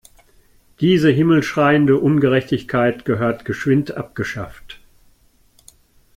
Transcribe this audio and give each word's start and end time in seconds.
Diese 0.79 1.11
himmelschreiende 1.11 1.95
Ungerechtigkeit 1.99 3.05
gehört 3.05 3.45
geschwind 3.45 3.95
abgeschafft. 3.97 4.79